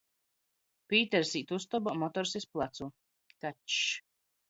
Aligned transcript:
Pīters 0.93 1.35
īt 1.41 1.53
ustobā, 1.59 1.95
motors 2.07 2.35
iz 2.43 2.51
placu. 2.57 2.91
Kačs. 3.47 3.83